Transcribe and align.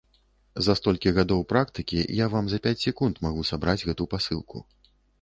За 0.67 0.73
столькі 0.79 1.13
гадоў 1.17 1.43
практыкі 1.53 2.03
я 2.23 2.31
вам 2.37 2.49
за 2.55 2.61
пяць 2.65 2.77
секунд 2.87 3.23
магу 3.29 3.41
сабраць 3.55 3.81
гэту 3.87 4.13
пасылку. 4.17 4.57